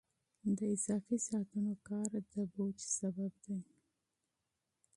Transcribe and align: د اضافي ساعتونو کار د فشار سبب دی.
د 0.57 0.59
اضافي 0.75 1.17
ساعتونو 1.27 1.73
کار 1.87 2.07
د 2.27 2.27
فشار 2.31 2.75
سبب 2.97 3.31
دی. 3.45 3.59